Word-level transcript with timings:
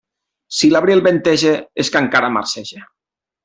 Si 0.59 0.69
l'abril 0.71 1.03
venteja, 1.09 1.53
és 1.85 1.95
que 1.97 2.05
encara 2.05 2.33
marceja. 2.41 2.87